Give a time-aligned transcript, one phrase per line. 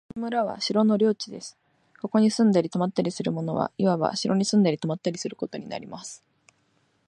[0.15, 1.59] この村は城の領地です。
[2.01, 6.23] ここに住んだり泊ったりする者は、いわば城に住んだり泊ったりすることになります。